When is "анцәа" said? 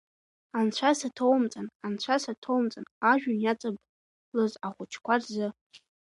0.57-0.91, 1.85-2.15